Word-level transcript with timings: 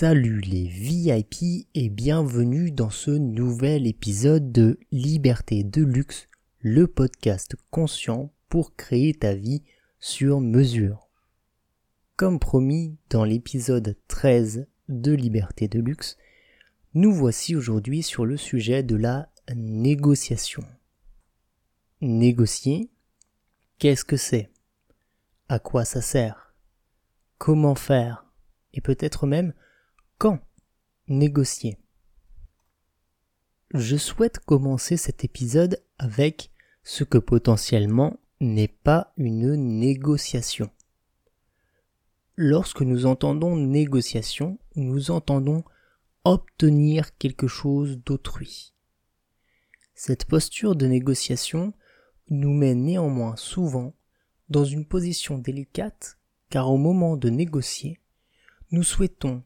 Salut 0.00 0.40
les 0.40 0.66
VIP 0.66 1.66
et 1.74 1.90
bienvenue 1.90 2.70
dans 2.70 2.88
ce 2.88 3.10
nouvel 3.10 3.86
épisode 3.86 4.50
de 4.50 4.78
Liberté 4.90 5.62
de 5.62 5.84
luxe, 5.84 6.26
le 6.60 6.86
podcast 6.86 7.54
conscient 7.70 8.32
pour 8.48 8.74
créer 8.76 9.12
ta 9.12 9.34
vie 9.34 9.62
sur 9.98 10.40
mesure. 10.40 11.10
Comme 12.16 12.38
promis 12.38 12.96
dans 13.10 13.24
l'épisode 13.24 13.94
13 14.08 14.66
de 14.88 15.12
Liberté 15.12 15.68
de 15.68 15.80
luxe, 15.80 16.16
nous 16.94 17.12
voici 17.12 17.54
aujourd'hui 17.54 18.02
sur 18.02 18.24
le 18.24 18.38
sujet 18.38 18.82
de 18.82 18.96
la 18.96 19.28
négociation. 19.54 20.64
Négocier, 22.00 22.88
qu'est-ce 23.78 24.06
que 24.06 24.16
c'est? 24.16 24.48
À 25.50 25.58
quoi 25.58 25.84
ça 25.84 26.00
sert? 26.00 26.54
Comment 27.36 27.74
faire? 27.74 28.24
Et 28.72 28.80
peut-être 28.80 29.26
même 29.26 29.52
quand 30.20 30.38
négocier? 31.08 31.78
Je 33.72 33.96
souhaite 33.96 34.38
commencer 34.38 34.98
cet 34.98 35.24
épisode 35.24 35.82
avec 35.98 36.50
ce 36.84 37.04
que 37.04 37.16
potentiellement 37.16 38.20
n'est 38.38 38.68
pas 38.68 39.14
une 39.16 39.54
négociation. 39.54 40.68
Lorsque 42.36 42.82
nous 42.82 43.06
entendons 43.06 43.56
négociation, 43.56 44.58
nous 44.76 45.10
entendons 45.10 45.64
obtenir 46.24 47.16
quelque 47.16 47.46
chose 47.46 47.98
d'autrui. 48.04 48.74
Cette 49.94 50.26
posture 50.26 50.76
de 50.76 50.86
négociation 50.86 51.72
nous 52.28 52.52
met 52.52 52.74
néanmoins 52.74 53.36
souvent 53.36 53.94
dans 54.50 54.64
une 54.66 54.84
position 54.84 55.38
délicate 55.38 56.18
car 56.50 56.70
au 56.70 56.76
moment 56.76 57.16
de 57.16 57.30
négocier, 57.30 58.00
nous 58.70 58.82
souhaitons 58.82 59.44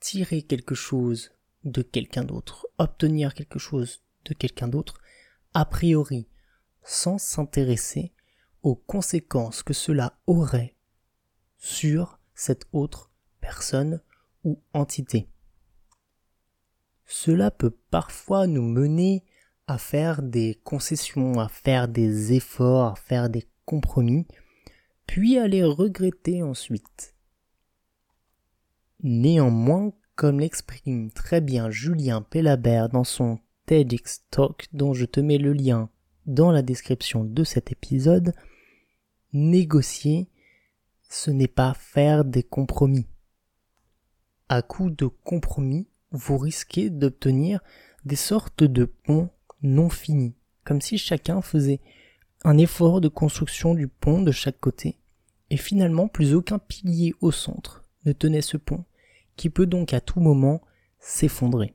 tirer 0.00 0.42
quelque 0.42 0.74
chose 0.74 1.32
de 1.64 1.82
quelqu'un 1.82 2.24
d'autre, 2.24 2.66
obtenir 2.78 3.34
quelque 3.34 3.58
chose 3.58 4.02
de 4.24 4.34
quelqu'un 4.34 4.68
d'autre, 4.68 5.00
a 5.54 5.64
priori, 5.64 6.28
sans 6.82 7.18
s'intéresser 7.18 8.12
aux 8.62 8.76
conséquences 8.76 9.62
que 9.62 9.74
cela 9.74 10.18
aurait 10.26 10.76
sur 11.58 12.18
cette 12.34 12.66
autre 12.72 13.10
personne 13.40 14.00
ou 14.44 14.62
entité. 14.72 15.28
Cela 17.04 17.50
peut 17.50 17.76
parfois 17.90 18.46
nous 18.46 18.62
mener 18.62 19.24
à 19.66 19.78
faire 19.78 20.22
des 20.22 20.60
concessions, 20.64 21.40
à 21.40 21.48
faire 21.48 21.88
des 21.88 22.32
efforts, 22.32 22.92
à 22.92 22.96
faire 22.96 23.28
des 23.28 23.48
compromis, 23.64 24.26
puis 25.06 25.38
à 25.38 25.48
les 25.48 25.64
regretter 25.64 26.42
ensuite. 26.42 27.14
Néanmoins, 29.02 29.92
comme 30.16 30.40
l'exprime 30.40 31.12
très 31.12 31.40
bien 31.40 31.70
Julien 31.70 32.20
Pellabert 32.22 32.88
dans 32.88 33.04
son 33.04 33.38
TEDx 33.66 34.24
Talk 34.30 34.66
dont 34.72 34.92
je 34.92 35.04
te 35.04 35.20
mets 35.20 35.38
le 35.38 35.52
lien 35.52 35.88
dans 36.26 36.50
la 36.50 36.62
description 36.62 37.22
de 37.22 37.44
cet 37.44 37.70
épisode, 37.70 38.34
négocier, 39.32 40.28
ce 41.08 41.30
n'est 41.30 41.46
pas 41.46 41.74
faire 41.74 42.24
des 42.24 42.42
compromis. 42.42 43.06
À 44.48 44.62
coup 44.62 44.90
de 44.90 45.06
compromis, 45.06 45.86
vous 46.10 46.36
risquez 46.36 46.90
d'obtenir 46.90 47.60
des 48.04 48.16
sortes 48.16 48.64
de 48.64 48.84
ponts 48.84 49.30
non 49.62 49.90
finis, 49.90 50.34
comme 50.64 50.80
si 50.80 50.98
chacun 50.98 51.40
faisait 51.40 51.80
un 52.44 52.58
effort 52.58 53.00
de 53.00 53.08
construction 53.08 53.74
du 53.74 53.86
pont 53.86 54.22
de 54.22 54.32
chaque 54.32 54.58
côté, 54.58 54.98
et 55.50 55.56
finalement 55.56 56.08
plus 56.08 56.34
aucun 56.34 56.58
pilier 56.58 57.14
au 57.20 57.30
centre 57.30 57.77
ne 58.04 58.12
tenait 58.12 58.42
ce 58.42 58.56
pont, 58.56 58.84
qui 59.36 59.50
peut 59.50 59.66
donc 59.66 59.92
à 59.92 60.00
tout 60.00 60.20
moment 60.20 60.60
s'effondrer. 60.98 61.74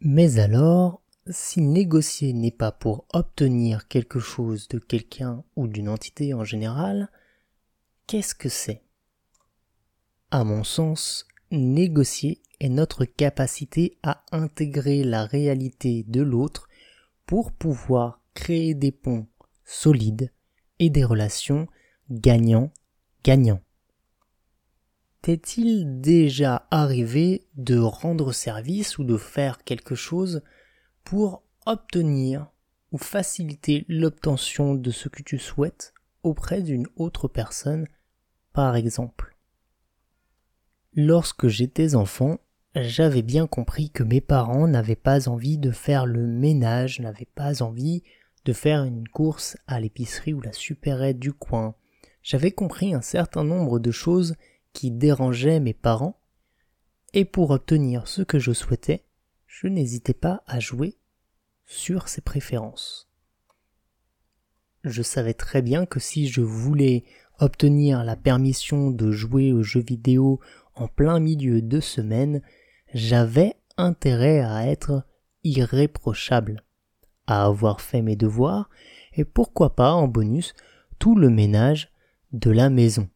Mais 0.00 0.38
alors, 0.38 1.02
si 1.28 1.60
négocier 1.60 2.32
n'est 2.32 2.50
pas 2.50 2.70
pour 2.70 3.06
obtenir 3.12 3.88
quelque 3.88 4.18
chose 4.18 4.68
de 4.68 4.78
quelqu'un 4.78 5.42
ou 5.56 5.66
d'une 5.66 5.88
entité 5.88 6.34
en 6.34 6.44
général, 6.44 7.10
qu'est-ce 8.06 8.34
que 8.34 8.48
c'est? 8.48 8.82
À 10.30 10.44
mon 10.44 10.64
sens, 10.64 11.26
négocier 11.50 12.42
est 12.60 12.68
notre 12.68 13.04
capacité 13.04 13.98
à 14.02 14.24
intégrer 14.32 15.04
la 15.04 15.24
réalité 15.24 16.04
de 16.04 16.20
l'autre 16.20 16.68
pour 17.26 17.52
pouvoir 17.52 18.20
créer 18.34 18.74
des 18.74 18.92
ponts 18.92 19.26
solides 19.64 20.32
et 20.78 20.90
des 20.90 21.04
relations 21.04 21.66
gagnant-gagnant. 22.10 23.60
T'est-il 25.26 26.00
déjà 26.00 26.68
arrivé 26.70 27.48
de 27.56 27.76
rendre 27.76 28.30
service 28.30 28.96
ou 28.96 29.02
de 29.02 29.16
faire 29.16 29.64
quelque 29.64 29.96
chose 29.96 30.40
pour 31.02 31.42
obtenir 31.66 32.46
ou 32.92 32.98
faciliter 32.98 33.84
l'obtention 33.88 34.76
de 34.76 34.92
ce 34.92 35.08
que 35.08 35.24
tu 35.24 35.40
souhaites 35.40 35.94
auprès 36.22 36.62
d'une 36.62 36.86
autre 36.94 37.26
personne, 37.26 37.88
par 38.52 38.76
exemple? 38.76 39.36
Lorsque 40.94 41.48
j'étais 41.48 41.96
enfant, 41.96 42.38
j'avais 42.76 43.22
bien 43.22 43.48
compris 43.48 43.90
que 43.90 44.04
mes 44.04 44.20
parents 44.20 44.68
n'avaient 44.68 44.94
pas 44.94 45.28
envie 45.28 45.58
de 45.58 45.72
faire 45.72 46.06
le 46.06 46.24
ménage, 46.24 47.00
n'avaient 47.00 47.26
pas 47.34 47.64
envie 47.64 48.04
de 48.44 48.52
faire 48.52 48.84
une 48.84 49.08
course 49.08 49.56
à 49.66 49.80
l'épicerie 49.80 50.34
ou 50.34 50.40
la 50.40 50.52
supérette 50.52 51.18
du 51.18 51.32
coin. 51.32 51.74
J'avais 52.22 52.52
compris 52.52 52.94
un 52.94 53.02
certain 53.02 53.42
nombre 53.42 53.80
de 53.80 53.90
choses 53.90 54.36
qui 54.76 54.90
dérangeaient 54.90 55.58
mes 55.58 55.72
parents, 55.72 56.20
et 57.14 57.24
pour 57.24 57.50
obtenir 57.50 58.06
ce 58.06 58.20
que 58.20 58.38
je 58.38 58.52
souhaitais, 58.52 59.06
je 59.46 59.68
n'hésitais 59.68 60.12
pas 60.12 60.42
à 60.46 60.60
jouer 60.60 60.98
sur 61.64 62.08
ses 62.08 62.20
préférences. 62.20 63.10
Je 64.84 65.00
savais 65.00 65.32
très 65.32 65.62
bien 65.62 65.86
que 65.86 65.98
si 65.98 66.28
je 66.28 66.42
voulais 66.42 67.04
obtenir 67.38 68.04
la 68.04 68.16
permission 68.16 68.90
de 68.90 69.10
jouer 69.12 69.50
aux 69.50 69.62
jeux 69.62 69.80
vidéo 69.80 70.40
en 70.74 70.88
plein 70.88 71.20
milieu 71.20 71.62
de 71.62 71.80
semaine, 71.80 72.42
j'avais 72.92 73.54
intérêt 73.78 74.40
à 74.40 74.66
être 74.66 75.06
irréprochable, 75.42 76.64
à 77.26 77.46
avoir 77.46 77.80
fait 77.80 78.02
mes 78.02 78.14
devoirs, 78.14 78.68
et 79.14 79.24
pourquoi 79.24 79.74
pas 79.74 79.92
en 79.92 80.06
bonus 80.06 80.52
tout 80.98 81.16
le 81.16 81.30
ménage 81.30 81.90
de 82.32 82.50
la 82.50 82.68
maison. 82.68 83.08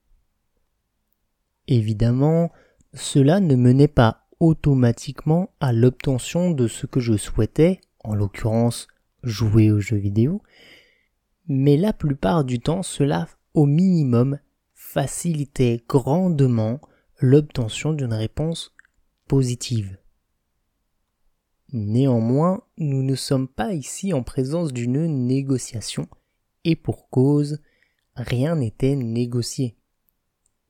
Évidemment, 1.68 2.50
cela 2.94 3.40
ne 3.40 3.54
menait 3.54 3.88
pas 3.88 4.26
automatiquement 4.40 5.50
à 5.60 5.72
l'obtention 5.72 6.50
de 6.50 6.66
ce 6.66 6.86
que 6.86 7.00
je 7.00 7.16
souhaitais, 7.16 7.80
en 8.02 8.14
l'occurrence 8.14 8.88
jouer 9.22 9.70
aux 9.70 9.80
jeux 9.80 9.96
vidéo, 9.96 10.42
mais 11.46 11.76
la 11.76 11.92
plupart 11.92 12.44
du 12.44 12.58
temps 12.58 12.82
cela 12.82 13.28
au 13.54 13.66
minimum 13.66 14.38
facilitait 14.74 15.84
grandement 15.88 16.80
l'obtention 17.18 17.92
d'une 17.92 18.14
réponse 18.14 18.74
positive. 19.28 19.98
Néanmoins, 21.72 22.62
nous 22.78 23.02
ne 23.02 23.14
sommes 23.14 23.46
pas 23.46 23.74
ici 23.74 24.12
en 24.12 24.22
présence 24.22 24.72
d'une 24.72 25.06
négociation, 25.26 26.08
et 26.64 26.74
pour 26.74 27.08
cause, 27.10 27.60
rien 28.16 28.56
n'était 28.56 28.96
négocié. 28.96 29.76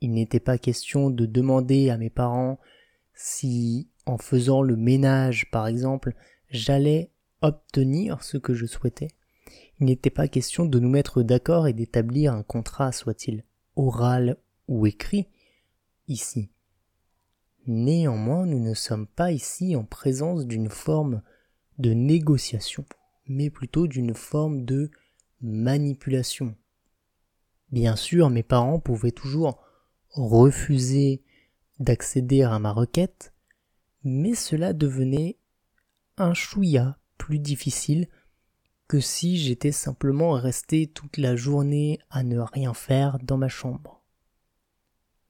Il 0.01 0.13
n'était 0.13 0.41
pas 0.41 0.59
question 0.59 1.11
de 1.11 1.27
demander 1.27 1.91
à 1.91 1.99
mes 1.99 2.11
parents 2.11 2.59
si, 3.15 3.91
en 4.07 4.17
faisant 4.19 4.63
le 4.63 4.77
ménage 4.77 5.51
par 5.51 5.67
exemple, 5.67 6.15
j'allais 6.49 7.11
obtenir 7.43 8.23
ce 8.23 8.39
que 8.39 8.55
je 8.55 8.67
souhaitais. 8.67 9.09
Il 9.79 9.87
n'était 9.87 10.11
pas 10.11 10.29
question 10.29 10.65
de 10.65 10.79
nous 10.79 10.89
mettre 10.89 11.23
d'accord 11.23 11.67
et 11.67 11.73
d'établir 11.73 12.35
un 12.35 12.43
contrat, 12.43 12.93
soit-il 12.93 13.45
oral 13.77 14.37
ou 14.69 14.87
écrit, 14.87 15.29
ici. 16.07 16.51
Néanmoins, 17.67 18.47
nous 18.47 18.59
ne 18.59 18.75
sommes 18.75 19.07
pas 19.07 19.33
ici 19.33 19.77
en 19.77 19.85
présence 19.85 20.47
d'une 20.47 20.69
forme 20.69 21.23
de 21.79 21.93
négociation, 21.93 22.85
mais 23.27 23.49
plutôt 23.49 23.87
d'une 23.87 24.15
forme 24.15 24.65
de 24.65 24.91
manipulation. 25.41 26.57
Bien 27.71 27.97
sûr, 27.97 28.29
mes 28.29 28.43
parents 28.43 28.81
pouvaient 28.81 29.13
toujours 29.13 29.63
refuser 30.13 31.23
d'accéder 31.79 32.43
à 32.43 32.59
ma 32.59 32.73
requête, 32.73 33.33
mais 34.05 34.35
cela 34.35 34.73
devenait 34.73 35.39
un 36.17 36.35
chouïa 36.35 36.99
plus 37.19 37.39
difficile 37.39 38.09
que 38.89 39.01
si 39.01 39.39
j'étais 39.39 39.73
simplement 39.73 40.33
resté 40.33 40.89
toute 40.89 41.17
la 41.17 41.37
journée 41.37 42.01
à 42.11 42.23
ne 42.23 42.39
rien 42.39 42.75
faire 42.75 43.19
dans 43.23 43.39
ma 43.39 43.49
chambre. 43.49 44.03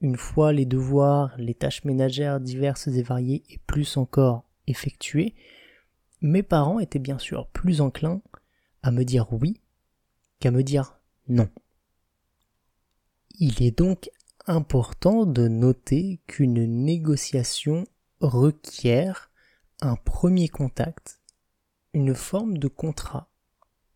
Une 0.00 0.16
fois 0.16 0.52
les 0.52 0.64
devoirs, 0.64 1.36
les 1.36 1.54
tâches 1.54 1.84
ménagères 1.84 2.40
diverses 2.40 2.88
et 2.88 3.02
variées 3.02 3.42
et 3.50 3.58
plus 3.66 3.98
encore 3.98 4.44
effectuées, 4.66 5.34
mes 6.22 6.42
parents 6.42 6.80
étaient 6.80 6.98
bien 6.98 7.18
sûr 7.18 7.48
plus 7.48 7.80
enclins 7.80 8.22
à 8.82 8.90
me 8.90 9.04
dire 9.04 9.30
oui 9.32 9.60
qu'à 10.38 10.50
me 10.50 10.62
dire 10.62 10.98
non. 11.28 11.50
Il 13.38 13.62
est 13.62 13.76
donc 13.76 14.10
important 14.50 15.26
de 15.26 15.46
noter 15.46 16.20
qu'une 16.26 16.64
négociation 16.84 17.86
requiert 18.20 19.30
un 19.80 19.94
premier 19.94 20.48
contact, 20.48 21.20
une 21.94 22.16
forme 22.16 22.58
de 22.58 22.66
contrat. 22.66 23.30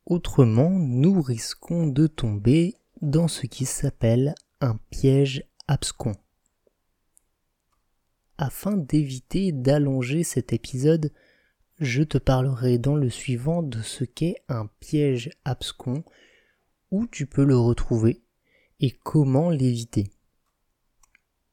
Autrement, 0.06 0.70
nous 0.70 1.20
risquons 1.20 1.88
de 1.88 2.06
tomber 2.06 2.76
dans 3.02 3.26
ce 3.26 3.46
qui 3.46 3.66
s'appelle 3.66 4.36
un 4.60 4.78
piège 4.90 5.42
abscon. 5.66 6.14
Afin 8.38 8.76
d'éviter 8.76 9.50
d'allonger 9.50 10.22
cet 10.22 10.52
épisode, 10.52 11.12
je 11.80 12.04
te 12.04 12.18
parlerai 12.18 12.78
dans 12.78 12.94
le 12.94 13.10
suivant 13.10 13.64
de 13.64 13.82
ce 13.82 14.04
qu'est 14.04 14.36
un 14.48 14.68
piège 14.78 15.30
abscon, 15.44 16.04
où 16.92 17.08
tu 17.08 17.26
peux 17.26 17.44
le 17.44 17.58
retrouver 17.58 18.22
et 18.78 18.92
comment 18.92 19.50
l'éviter. 19.50 20.13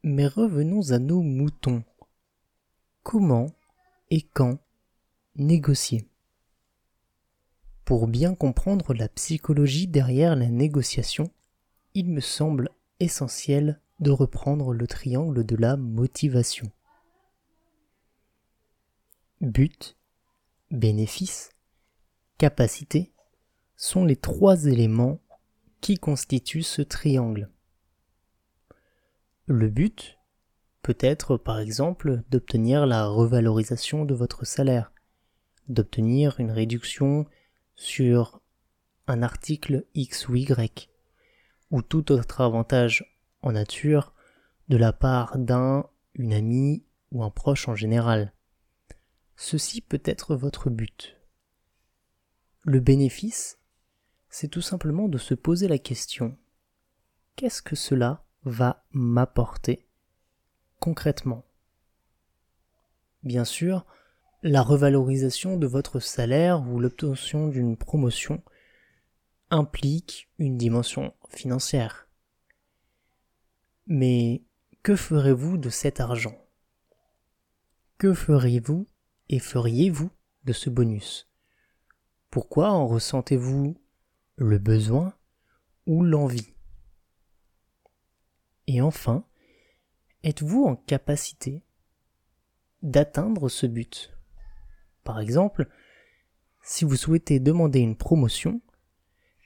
Mais 0.04 0.26
revenons 0.26 0.92
à 0.92 1.00
nos 1.00 1.22
moutons. 1.22 1.84
Comment 3.04 3.52
et 4.10 4.24
quand 4.24 4.58
négocier? 5.36 6.08
Pour 7.86 8.08
bien 8.08 8.34
comprendre 8.34 8.96
la 8.96 9.08
psychologie 9.10 9.88
derrière 9.88 10.36
la 10.36 10.48
négociation, 10.48 11.30
il 11.94 12.10
me 12.10 12.20
semble 12.20 12.70
essentiel 13.00 13.80
de 14.00 14.10
reprendre 14.10 14.74
le 14.74 14.88
triangle 14.88 15.46
de 15.46 15.56
la 15.56 15.78
motivation. 15.78 16.72
But, 19.40 19.98
bénéfice, 20.72 21.50
capacité 22.40 23.12
sont 23.76 24.04
les 24.04 24.16
trois 24.16 24.66
éléments 24.66 25.20
qui 25.80 25.98
constituent 25.98 26.64
ce 26.64 26.82
triangle. 26.82 27.52
Le 29.52 29.68
but 29.68 30.18
peut 30.82 30.98
être 31.02 31.36
par 31.36 31.60
exemple 31.60 32.24
d'obtenir 32.30 32.86
la 32.86 33.08
revalorisation 33.08 34.06
de 34.06 34.14
votre 34.14 34.46
salaire, 34.46 34.94
d'obtenir 35.68 36.40
une 36.40 36.52
réduction 36.52 37.26
sur 37.76 38.42
un 39.08 39.22
article 39.22 39.86
X 39.94 40.30
ou 40.30 40.36
Y, 40.38 40.90
ou 41.70 41.82
tout 41.82 42.14
autre 42.14 42.40
avantage 42.40 43.20
en 43.42 43.52
nature 43.52 44.14
de 44.70 44.78
la 44.78 44.94
part 44.94 45.38
d'un, 45.38 45.86
une 46.14 46.32
amie 46.32 46.86
ou 47.12 47.22
un 47.22 47.30
proche 47.30 47.68
en 47.68 47.76
général. 47.76 48.32
Ceci 49.36 49.82
peut 49.82 50.02
être 50.06 50.38
votre 50.38 50.70
but. 50.70 51.18
Le 52.62 52.80
bénéfice, 52.80 53.60
c'est 54.30 54.48
tout 54.48 54.62
simplement 54.62 55.10
de 55.10 55.18
se 55.18 55.34
poser 55.34 55.68
la 55.68 55.78
question 55.78 56.38
qu'est-ce 57.36 57.62
que 57.62 57.76
cela 57.76 58.24
va 58.44 58.84
m'apporter 58.92 59.88
concrètement. 60.80 61.46
Bien 63.24 63.46
sûr, 63.46 63.86
la 64.42 64.64
revalorisation 64.64 65.58
de 65.58 65.68
votre 65.68 66.00
salaire 66.00 66.68
ou 66.68 66.80
l'obtention 66.80 67.48
d'une 67.48 67.78
promotion 67.78 68.42
implique 69.52 70.30
une 70.40 70.58
dimension 70.58 71.14
financière. 71.30 72.08
Mais 73.86 74.44
que 74.82 74.96
ferez-vous 74.96 75.58
de 75.58 75.70
cet 75.70 76.00
argent? 76.00 76.36
Que 78.00 78.14
feriez-vous 78.16 78.88
et 79.30 79.38
feriez-vous 79.38 80.10
de 80.46 80.54
ce 80.54 80.72
bonus? 80.72 81.30
Pourquoi 82.32 82.72
en 82.72 82.88
ressentez-vous 82.88 83.78
le 84.38 84.58
besoin 84.58 85.14
ou 85.86 86.04
l'envie? 86.04 86.51
Et 88.74 88.80
enfin, 88.80 89.26
êtes-vous 90.24 90.64
en 90.64 90.78
capacité 90.78 91.62
d'atteindre 92.82 93.50
ce 93.50 93.66
but? 93.66 94.14
Par 95.04 95.20
exemple, 95.20 95.68
si 96.64 96.86
vous 96.86 96.96
souhaitez 96.96 97.42
demander 97.42 97.82
une 97.82 97.98
promotion, 97.98 98.62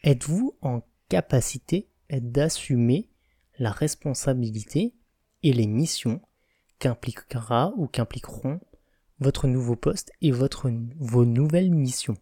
êtes-vous 0.04 0.56
en 0.62 0.84
capacité 1.10 1.90
d'assumer 2.12 3.10
la 3.58 3.72
responsabilité 3.72 4.94
et 5.42 5.54
les 5.54 5.66
missions 5.66 6.22
qu'impliquera 6.78 7.74
ou 7.78 7.88
qu'impliqueront 7.88 8.62
votre 9.18 9.48
nouveau 9.48 9.76
poste 9.76 10.12
et 10.22 10.30
votre, 10.30 10.70
vos 11.00 11.26
nouvelles 11.26 11.74
missions? 11.74 12.18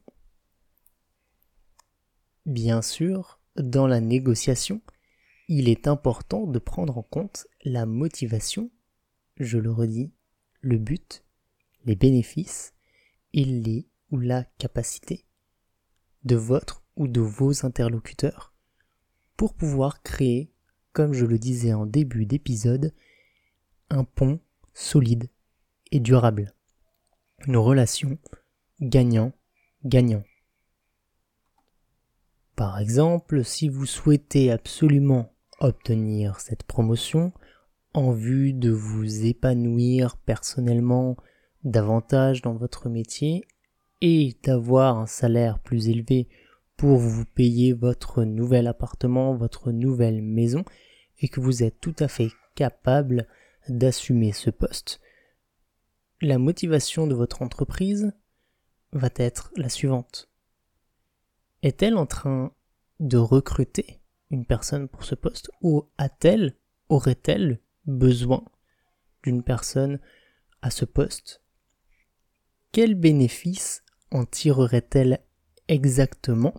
Bien 2.45 2.81
sûr, 2.81 3.41
dans 3.57 3.87
la 3.87 3.99
négociation, 3.99 4.81
il 5.47 5.69
est 5.69 5.87
important 5.87 6.47
de 6.47 6.59
prendre 6.59 6.97
en 6.97 7.03
compte 7.03 7.47
la 7.63 7.85
motivation, 7.85 8.71
je 9.37 9.57
le 9.57 9.71
redis, 9.71 10.11
le 10.61 10.77
but, 10.77 11.25
les 11.85 11.95
bénéfices 11.95 12.73
et 13.33 13.43
les 13.43 13.87
ou 14.11 14.19
la 14.19 14.43
capacité 14.57 15.25
de 16.23 16.35
votre 16.35 16.83
ou 16.95 17.07
de 17.07 17.21
vos 17.21 17.65
interlocuteurs 17.65 18.53
pour 19.35 19.53
pouvoir 19.55 20.03
créer 20.03 20.53
comme 20.93 21.13
je 21.13 21.25
le 21.25 21.39
disais 21.39 21.73
en 21.73 21.85
début 21.85 22.25
d'épisode, 22.25 22.93
un 23.89 24.03
pont 24.03 24.39
solide 24.73 25.29
et 25.91 25.99
durable. 25.99 26.53
Une 27.47 27.57
relation 27.57 28.17
gagnant-gagnant. 28.79 30.23
Par 32.55 32.79
exemple, 32.79 33.43
si 33.43 33.69
vous 33.69 33.87
souhaitez 33.87 34.51
absolument 34.51 35.32
obtenir 35.63 36.39
cette 36.39 36.63
promotion 36.63 37.31
en 37.93 38.11
vue 38.11 38.53
de 38.53 38.71
vous 38.71 39.25
épanouir 39.25 40.17
personnellement 40.17 41.17
davantage 41.63 42.41
dans 42.41 42.53
votre 42.53 42.89
métier 42.89 43.45
et 44.01 44.35
d'avoir 44.43 44.97
un 44.97 45.05
salaire 45.05 45.59
plus 45.59 45.89
élevé 45.89 46.27
pour 46.75 46.97
vous 46.97 47.25
payer 47.25 47.71
votre 47.71 48.23
nouvel 48.23 48.67
appartement, 48.67 49.35
votre 49.35 49.71
nouvelle 49.71 50.21
maison, 50.21 50.65
et 51.19 51.29
que 51.29 51.39
vous 51.39 51.63
êtes 51.63 51.79
tout 51.79 51.95
à 51.99 52.07
fait 52.07 52.29
capable 52.55 53.27
d'assumer 53.69 54.33
ce 54.33 54.49
poste, 54.49 54.99
la 56.21 56.37
motivation 56.37 57.07
de 57.07 57.15
votre 57.15 57.41
entreprise 57.41 58.11
va 58.91 59.09
être 59.15 59.51
la 59.55 59.69
suivante. 59.69 60.29
Est-elle 61.61 61.95
en 61.95 62.05
train 62.05 62.51
de 62.99 63.17
recruter 63.17 64.02
une 64.33 64.45
personne 64.45 64.89
pour 64.89 65.03
ce 65.03 65.13
poste 65.13 65.51
ou 65.61 65.87
a-t-elle, 65.97 66.57
aurait-elle 66.89 67.61
besoin 67.85 68.43
d'une 69.21 69.43
personne 69.43 69.99
à 70.63 70.71
ce 70.71 70.85
poste? 70.85 71.43
Quel 72.71 72.95
bénéfice 72.95 73.83
en 74.09 74.25
tirerait-elle 74.25 75.19
exactement? 75.67 76.55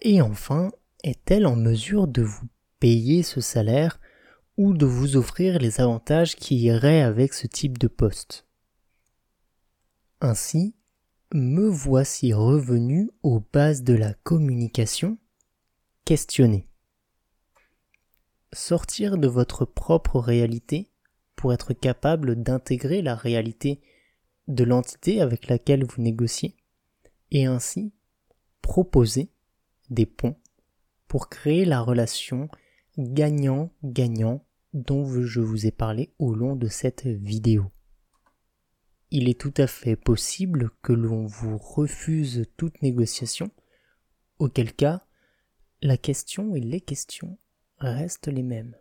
Et 0.00 0.22
enfin, 0.22 0.70
est-elle 1.02 1.46
en 1.46 1.56
mesure 1.56 2.08
de 2.08 2.22
vous 2.22 2.48
payer 2.80 3.22
ce 3.22 3.42
salaire 3.42 4.00
ou 4.56 4.72
de 4.72 4.86
vous 4.86 5.16
offrir 5.16 5.58
les 5.58 5.78
avantages 5.80 6.36
qui 6.36 6.56
iraient 6.56 7.02
avec 7.02 7.34
ce 7.34 7.46
type 7.46 7.76
de 7.76 7.88
poste? 7.88 8.46
Ainsi, 10.22 10.74
me 11.34 11.68
voici 11.68 12.32
revenu 12.32 13.10
aux 13.22 13.40
bases 13.52 13.82
de 13.82 13.94
la 13.94 14.14
communication, 14.14 15.18
questionner. 16.04 16.68
Sortir 18.52 19.16
de 19.16 19.26
votre 19.26 19.64
propre 19.64 20.20
réalité 20.20 20.90
pour 21.34 21.52
être 21.52 21.72
capable 21.72 22.42
d'intégrer 22.42 23.02
la 23.02 23.14
réalité 23.14 23.80
de 24.46 24.64
l'entité 24.64 25.20
avec 25.20 25.48
laquelle 25.48 25.84
vous 25.84 26.02
négociez, 26.02 26.56
et 27.30 27.46
ainsi 27.46 27.92
proposer 28.60 29.30
des 29.90 30.06
ponts 30.06 30.36
pour 31.08 31.28
créer 31.28 31.64
la 31.64 31.80
relation 31.80 32.48
gagnant-gagnant 32.98 34.44
dont 34.72 35.04
je 35.06 35.40
vous 35.40 35.66
ai 35.66 35.70
parlé 35.70 36.12
au 36.18 36.34
long 36.34 36.54
de 36.54 36.68
cette 36.68 37.06
vidéo. 37.06 37.70
Il 39.10 39.28
est 39.28 39.40
tout 39.40 39.54
à 39.56 39.66
fait 39.66 39.96
possible 39.96 40.70
que 40.82 40.92
l'on 40.92 41.26
vous 41.26 41.56
refuse 41.56 42.46
toute 42.56 42.82
négociation, 42.82 43.50
auquel 44.38 44.72
cas 44.74 45.06
la 45.84 45.98
question 45.98 46.56
et 46.56 46.60
les 46.60 46.80
questions 46.80 47.36
restent 47.76 48.28
les 48.28 48.42
mêmes. 48.42 48.74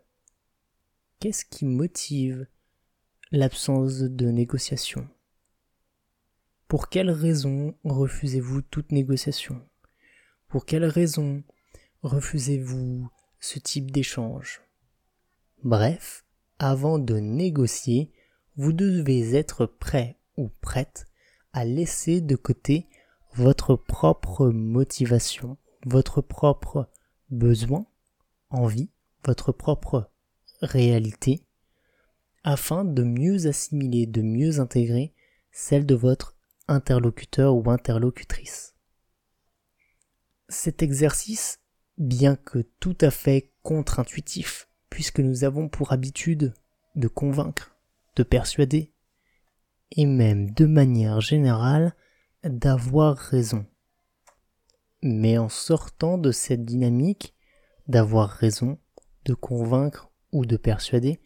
Qu'est-ce 1.20 1.44
qui 1.44 1.66
motive 1.66 2.48
l'absence 3.30 4.00
de 4.00 4.28
négociation? 4.28 5.10
Pour 6.70 6.88
quelles 6.88 7.12
raisons 7.12 7.76
refusez-vous 7.84 8.62
toute 8.62 8.94
négociation? 8.94 9.62
Pour 10.48 10.66
quelles 10.66 10.86
raisons 10.86 11.44
refusez-vous 12.04 13.10
ce 13.42 13.60
type 13.60 13.92
d'échange? 13.92 14.62
Bref, 15.62 16.26
avant 16.58 17.00
de 17.00 17.18
négocier, 17.18 18.14
vous 18.56 18.72
devez 18.72 19.36
être 19.36 19.66
prêt 19.66 20.22
ou 20.38 20.52
prête 20.62 21.06
à 21.52 21.66
laisser 21.66 22.22
de 22.22 22.38
côté 22.38 22.88
votre 23.34 23.76
propre 23.76 24.48
motivation, 24.48 25.58
votre 25.86 26.22
propre 26.22 26.90
besoin, 27.30 27.86
envie, 28.50 28.90
votre 29.26 29.52
propre 29.52 30.10
réalité 30.62 31.44
afin 32.44 32.84
de 32.84 33.04
mieux 33.04 33.48
assimiler, 33.48 34.06
de 34.06 34.22
mieux 34.22 34.60
intégrer 34.60 35.14
celle 35.52 35.86
de 35.86 35.96
votre 35.96 36.36
interlocuteur 36.68 37.56
ou 37.56 37.70
interlocutrice. 37.70 38.76
Cet 40.50 40.84
exercice, 40.84 41.60
bien 41.98 42.36
que 42.36 42.60
tout 42.80 42.98
à 43.02 43.12
fait 43.12 43.52
contre-intuitif, 43.62 44.68
puisque 44.90 45.20
nous 45.20 45.44
avons 45.44 45.70
pour 45.70 45.94
habitude 45.94 46.54
de 46.96 47.08
convaincre, 47.08 47.76
de 48.16 48.24
persuader, 48.24 48.92
et 49.92 50.06
même 50.06 50.52
de 50.52 50.66
manière 50.66 51.22
générale 51.22 51.96
d'avoir 52.44 53.16
raison. 53.18 53.66
Mais 55.06 55.38
en 55.38 55.50
sortant 55.50 56.18
de 56.18 56.32
cette 56.32 56.64
dynamique 56.64 57.36
d'avoir 57.88 58.30
raison, 58.30 58.80
de 59.26 59.34
convaincre 59.34 60.10
ou 60.32 60.46
de 60.46 60.56
persuader, 60.56 61.20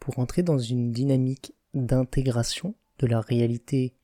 pour 0.00 0.18
entrer 0.18 0.42
dans 0.42 0.58
une 0.58 0.90
dynamique 0.90 1.54
d'intégration 1.74 2.74
de 2.98 3.06
la 3.06 3.20
réalité 3.20 3.94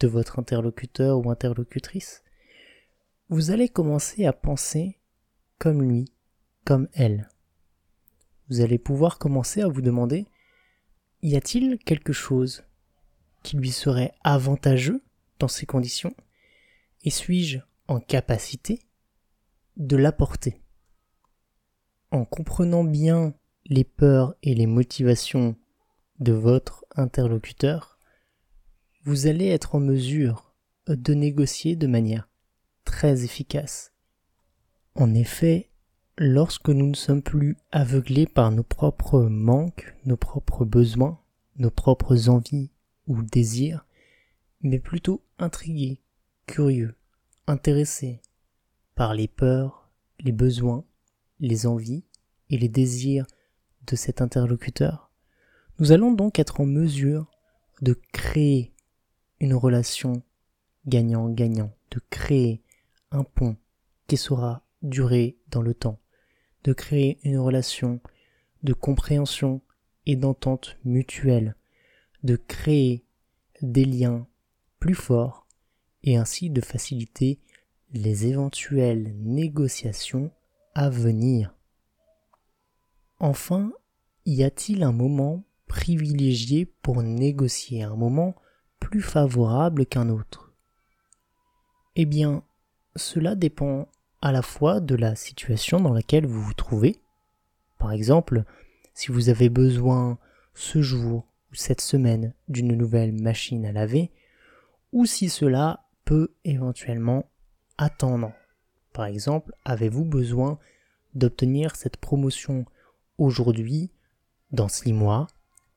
de 0.00 0.08
votre 0.08 0.38
interlocuteur 0.38 1.18
ou 1.18 1.30
interlocutrice, 1.30 2.22
vous 3.28 3.50
allez 3.50 3.68
commencer 3.68 4.24
à 4.24 4.32
penser 4.32 4.98
comme 5.58 5.82
lui, 5.82 6.06
comme 6.64 6.88
elle. 6.94 7.28
Vous 8.48 8.62
allez 8.62 8.78
pouvoir 8.78 9.18
commencer 9.18 9.60
à 9.60 9.68
vous 9.68 9.82
demander 9.82 10.26
y 11.20 11.36
a-t-il 11.36 11.78
quelque 11.78 12.14
chose 12.14 12.64
qui 13.42 13.58
lui 13.58 13.72
serait 13.72 14.14
avantageux 14.24 15.02
dans 15.38 15.48
ces 15.48 15.66
conditions? 15.66 16.14
Et 17.02 17.10
suis-je 17.10 17.58
en 17.88 18.00
capacité 18.00 18.80
de 19.76 19.96
l'apporter 19.96 20.60
En 22.10 22.24
comprenant 22.24 22.84
bien 22.84 23.34
les 23.66 23.84
peurs 23.84 24.34
et 24.42 24.54
les 24.54 24.66
motivations 24.66 25.56
de 26.20 26.32
votre 26.32 26.84
interlocuteur, 26.96 27.98
vous 29.04 29.26
allez 29.26 29.48
être 29.48 29.74
en 29.74 29.80
mesure 29.80 30.54
de 30.86 31.14
négocier 31.14 31.76
de 31.76 31.86
manière 31.86 32.28
très 32.84 33.24
efficace. 33.24 33.92
En 34.94 35.12
effet, 35.12 35.70
lorsque 36.16 36.68
nous 36.68 36.86
ne 36.86 36.94
sommes 36.94 37.22
plus 37.22 37.56
aveuglés 37.72 38.26
par 38.26 38.50
nos 38.50 38.62
propres 38.62 39.22
manques, 39.22 39.94
nos 40.04 40.16
propres 40.16 40.64
besoins, 40.64 41.20
nos 41.56 41.70
propres 41.70 42.28
envies 42.28 42.70
ou 43.06 43.22
désirs, 43.22 43.84
mais 44.62 44.78
plutôt 44.78 45.22
intrigués, 45.38 46.00
curieux, 46.46 46.94
intéressés 47.46 48.20
par 48.94 49.14
les 49.14 49.28
peurs, 49.28 49.90
les 50.20 50.32
besoins, 50.32 50.84
les 51.40 51.66
envies 51.66 52.04
et 52.50 52.58
les 52.58 52.68
désirs 52.68 53.26
de 53.86 53.96
cet 53.96 54.22
interlocuteur, 54.22 55.10
nous 55.78 55.92
allons 55.92 56.12
donc 56.12 56.38
être 56.38 56.60
en 56.60 56.66
mesure 56.66 57.30
de 57.82 57.98
créer 58.12 58.72
une 59.40 59.54
relation 59.54 60.22
gagnant-gagnant, 60.86 61.72
de 61.90 62.00
créer 62.10 62.62
un 63.10 63.24
pont 63.24 63.56
qui 64.06 64.16
saura 64.16 64.64
durer 64.82 65.38
dans 65.48 65.62
le 65.62 65.74
temps, 65.74 65.98
de 66.64 66.72
créer 66.72 67.18
une 67.24 67.38
relation 67.38 68.00
de 68.62 68.72
compréhension 68.72 69.60
et 70.06 70.16
d'entente 70.16 70.76
mutuelle, 70.84 71.56
de 72.22 72.36
créer 72.36 73.04
des 73.62 73.84
liens 73.84 74.26
plus 74.78 74.94
forts 74.94 75.43
et 76.04 76.16
ainsi 76.16 76.50
de 76.50 76.60
faciliter 76.60 77.40
les 77.92 78.26
éventuelles 78.26 79.16
négociations 79.18 80.30
à 80.74 80.90
venir. 80.90 81.54
Enfin, 83.18 83.72
y 84.26 84.44
a-t-il 84.44 84.82
un 84.82 84.92
moment 84.92 85.44
privilégié 85.66 86.66
pour 86.66 87.02
négocier, 87.02 87.82
un 87.82 87.96
moment 87.96 88.34
plus 88.80 89.00
favorable 89.00 89.86
qu'un 89.86 90.10
autre? 90.10 90.52
Eh 91.96 92.04
bien, 92.04 92.44
cela 92.96 93.34
dépend 93.34 93.88
à 94.20 94.30
la 94.30 94.42
fois 94.42 94.80
de 94.80 94.94
la 94.94 95.16
situation 95.16 95.80
dans 95.80 95.92
laquelle 95.92 96.26
vous 96.26 96.42
vous 96.42 96.54
trouvez. 96.54 97.00
Par 97.78 97.92
exemple, 97.92 98.44
si 98.92 99.10
vous 99.10 99.30
avez 99.30 99.48
besoin 99.48 100.18
ce 100.52 100.82
jour 100.82 101.26
ou 101.50 101.54
cette 101.54 101.80
semaine 101.80 102.34
d'une 102.48 102.74
nouvelle 102.76 103.12
machine 103.12 103.64
à 103.64 103.72
laver, 103.72 104.12
ou 104.92 105.06
si 105.06 105.28
cela 105.28 105.83
peut 106.04 106.34
éventuellement 106.44 107.30
attendre. 107.78 108.32
Par 108.92 109.06
exemple, 109.06 109.54
avez-vous 109.64 110.04
besoin 110.04 110.58
d'obtenir 111.14 111.76
cette 111.76 111.96
promotion 111.96 112.64
aujourd'hui, 113.18 113.90
dans 114.50 114.68
six 114.68 114.92
mois 114.92 115.26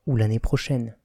ou 0.05 0.15
l'année 0.15 0.39
prochaine? 0.39 0.95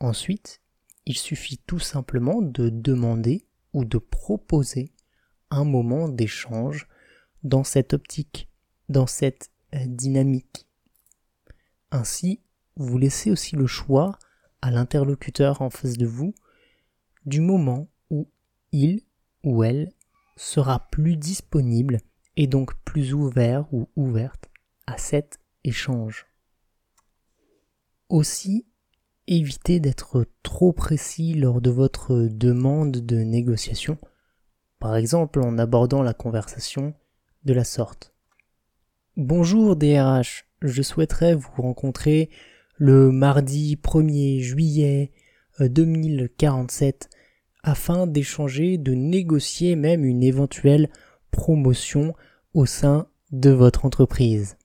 Ensuite, 0.00 0.60
il 1.06 1.16
suffit 1.16 1.58
tout 1.58 1.78
simplement 1.78 2.42
de 2.42 2.68
demander 2.68 3.46
ou 3.72 3.84
de 3.84 3.98
proposer 3.98 4.92
un 5.50 5.64
moment 5.64 6.08
d'échange 6.08 6.88
dans 7.42 7.64
cette 7.64 7.94
optique, 7.94 8.48
dans 8.88 9.06
cette 9.06 9.50
euh, 9.74 9.84
dynamique. 9.86 10.66
Ainsi, 11.90 12.40
vous 12.76 12.98
laissez 12.98 13.30
aussi 13.30 13.56
le 13.56 13.66
choix 13.66 14.18
à 14.62 14.70
l'interlocuteur 14.70 15.62
en 15.62 15.70
face 15.70 15.96
de 15.96 16.06
vous 16.06 16.34
du 17.26 17.40
moment 17.40 17.88
où 18.10 18.30
il 18.72 19.02
ou 19.44 19.64
elle 19.64 19.92
sera 20.36 20.88
plus 20.90 21.16
disponible 21.16 21.98
et 22.36 22.46
donc 22.46 22.74
plus 22.84 23.14
ouvert 23.14 23.72
ou 23.72 23.88
ouverte 23.96 24.50
à 24.86 24.96
cet 24.96 25.38
échange. 25.64 26.26
Aussi, 28.08 28.66
évitez 29.26 29.80
d'être 29.80 30.26
trop 30.42 30.72
précis 30.72 31.34
lors 31.34 31.60
de 31.60 31.70
votre 31.70 32.14
demande 32.14 32.92
de 32.92 33.16
négociation, 33.16 33.98
par 34.78 34.96
exemple 34.96 35.40
en 35.40 35.58
abordant 35.58 36.02
la 36.02 36.14
conversation 36.14 36.94
de 37.44 37.52
la 37.52 37.64
sorte. 37.64 38.14
Bonjour 39.16 39.76
DRH, 39.76 40.46
je 40.62 40.82
souhaiterais 40.82 41.34
vous 41.34 41.50
rencontrer 41.56 42.30
le 42.76 43.12
mardi 43.12 43.76
1er 43.76 44.40
juillet 44.40 45.12
2047 45.68 47.08
euh, 47.12 47.16
afin 47.62 48.06
d'échanger, 48.06 48.78
de 48.78 48.94
négocier 48.94 49.76
même 49.76 50.04
une 50.04 50.22
éventuelle 50.22 50.88
promotion 51.30 52.14
au 52.54 52.66
sein 52.66 53.06
de 53.32 53.50
votre 53.50 53.84
entreprise. 53.84 54.56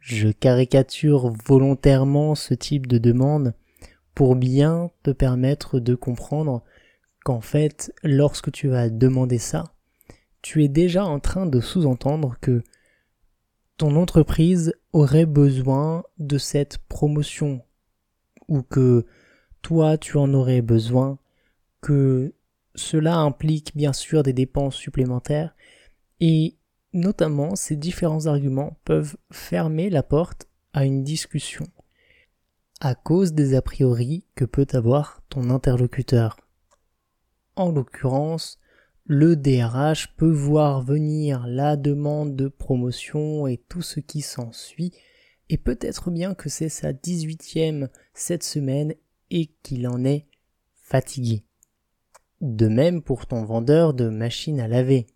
Je 0.00 0.28
caricature 0.28 1.32
volontairement 1.46 2.34
ce 2.34 2.54
type 2.54 2.86
de 2.86 2.98
demande 2.98 3.54
pour 4.14 4.36
bien 4.36 4.90
te 5.02 5.10
permettre 5.10 5.80
de 5.80 5.94
comprendre 5.94 6.64
qu'en 7.24 7.40
fait, 7.40 7.92
lorsque 8.02 8.50
tu 8.50 8.68
vas 8.68 8.88
demander 8.88 9.38
ça, 9.38 9.64
tu 10.42 10.64
es 10.64 10.68
déjà 10.68 11.04
en 11.04 11.20
train 11.20 11.46
de 11.46 11.60
sous-entendre 11.60 12.36
que 12.40 12.62
ton 13.76 13.96
entreprise 13.96 14.74
aurait 14.92 15.26
besoin 15.26 16.04
de 16.18 16.38
cette 16.38 16.78
promotion 16.88 17.62
ou 18.48 18.62
que 18.62 19.06
toi 19.62 19.98
tu 19.98 20.16
en 20.16 20.32
aurais 20.34 20.62
besoin, 20.62 21.18
que 21.80 22.34
cela 22.74 23.16
implique 23.16 23.76
bien 23.76 23.92
sûr 23.92 24.22
des 24.22 24.32
dépenses 24.32 24.76
supplémentaires 24.76 25.54
et 26.20 26.58
Notamment, 26.94 27.54
ces 27.54 27.76
différents 27.76 28.26
arguments 28.26 28.78
peuvent 28.84 29.16
fermer 29.30 29.90
la 29.90 30.02
porte 30.02 30.48
à 30.72 30.84
une 30.84 31.04
discussion 31.04 31.66
à 32.80 32.94
cause 32.94 33.32
des 33.32 33.54
a 33.54 33.62
priori 33.62 34.24
que 34.36 34.44
peut 34.44 34.66
avoir 34.72 35.20
ton 35.28 35.50
interlocuteur. 35.50 36.36
En 37.56 37.72
l'occurrence, 37.72 38.60
le 39.04 39.34
DRH 39.34 40.14
peut 40.16 40.30
voir 40.30 40.82
venir 40.82 41.44
la 41.48 41.76
demande 41.76 42.36
de 42.36 42.46
promotion 42.46 43.48
et 43.48 43.56
tout 43.68 43.82
ce 43.82 43.98
qui 43.98 44.20
s'ensuit, 44.20 44.92
et 45.48 45.58
peut-être 45.58 46.10
bien 46.12 46.34
que 46.34 46.48
c'est 46.48 46.68
sa 46.68 46.92
18e 46.92 47.88
cette 48.14 48.44
semaine 48.44 48.94
et 49.30 49.46
qu'il 49.62 49.88
en 49.88 50.04
est 50.04 50.26
fatigué. 50.74 51.44
De 52.40 52.68
même 52.68 53.02
pour 53.02 53.26
ton 53.26 53.44
vendeur 53.44 53.94
de 53.94 54.08
machines 54.08 54.60
à 54.60 54.68
laver. 54.68 55.06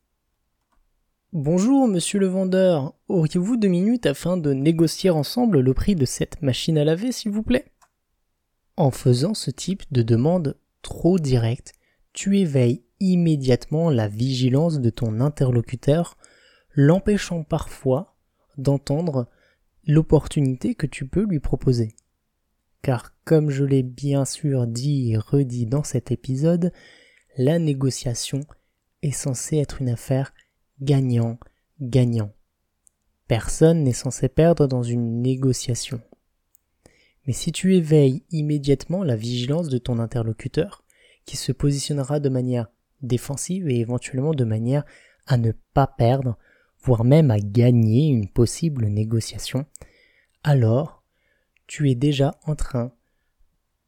Bonjour, 1.33 1.89
monsieur 1.89 2.19
le 2.19 2.27
vendeur. 2.27 2.95
Auriez-vous 3.09 3.57
deux 3.57 3.69
minutes 3.69 4.07
afin 4.07 4.37
de 4.37 4.53
négocier 4.53 5.11
ensemble 5.11 5.61
le 5.61 5.73
prix 5.73 5.95
de 5.95 6.05
cette 6.05 6.43
machine 6.43 6.77
à 6.77 6.85
laver, 6.85 7.11
s'il 7.11 7.31
vous 7.31 7.43
plaît? 7.43 7.73
En 8.77 8.91
faisant 8.91 9.33
ce 9.33 9.51
type 9.51 9.85
de 9.93 10.03
demande 10.03 10.59
trop 10.83 11.19
directe, 11.19 11.73
tu 12.13 12.39
éveilles 12.39 12.85
immédiatement 13.01 13.89
la 13.89 14.09
vigilance 14.09 14.81
de 14.81 14.91
ton 14.91 15.21
interlocuteur, 15.21 16.17
l'empêchant 16.75 17.45
parfois 17.45 18.15
d'entendre 18.59 19.29
l'opportunité 19.87 20.75
que 20.75 20.87
tu 20.87 21.07
peux 21.07 21.25
lui 21.25 21.41
proposer. 21.41 21.95
Car 22.83 23.15
comme 23.25 23.51
je 23.51 23.65
l'ai 23.65 23.83
bien 23.83 24.25
sûr 24.25 24.67
dit 24.67 25.13
et 25.13 25.17
redit 25.17 25.67
dans 25.67 25.85
cet 25.85 26.11
épisode, 26.11 26.73
la 27.37 27.59
négociation 27.59 28.41
est 29.03 29.13
censée 29.13 29.59
être 29.59 29.81
une 29.81 29.89
affaire 29.89 30.35
gagnant, 30.81 31.39
gagnant. 31.81 32.33
Personne 33.29 33.85
n'est 33.85 33.93
censé 33.93 34.29
perdre 34.29 34.67
dans 34.67 34.83
une 34.83 35.23
négociation. 35.23 36.01
Mais 37.27 37.33
si 37.33 37.53
tu 37.53 37.77
éveilles 37.77 38.25
immédiatement 38.31 39.05
la 39.05 39.17
vigilance 39.17 39.69
de 39.69 39.79
ton 39.79 39.99
interlocuteur, 39.99 40.85
qui 41.25 41.37
se 41.37 41.53
positionnera 41.53 42.19
de 42.19 42.29
manière 42.29 42.67
défensive 43.01 43.69
et 43.69 43.79
éventuellement 43.79 44.35
de 44.35 44.45
manière 44.45 44.85
à 45.27 45.37
ne 45.37 45.53
pas 45.73 45.87
perdre, 45.87 46.37
voire 46.83 47.05
même 47.05 47.31
à 47.31 47.39
gagner 47.39 48.09
une 48.09 48.29
possible 48.29 48.87
négociation, 48.87 49.67
alors 50.43 51.02
tu 51.73 51.91
es 51.91 51.95
déjà 51.95 52.39
en 52.45 52.55
train 52.55 52.93